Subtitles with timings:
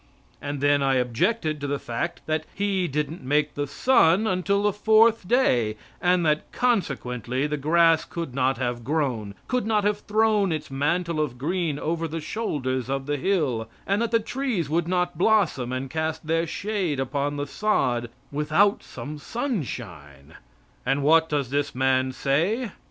[0.41, 4.73] And then I objected to the fact that He didn't make the sun until the
[4.73, 10.51] fourth day, and that, consequently, the grass could not have grown could not have thrown
[10.51, 14.87] its mantle of green over the shoulders of the hill and that the trees would
[14.87, 20.33] not blossom and cast their shade upon the sod without some sunshine;
[20.83, 22.71] and what does this man say?